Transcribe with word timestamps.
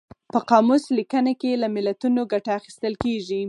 په 0.33 0.39
قاموس 0.49 0.83
لیکنه 0.97 1.31
کې 1.41 1.51
له 1.61 1.67
متلونو 1.75 2.21
ګټه 2.33 2.51
اخیستل 2.59 2.93
کیږي 3.03 3.39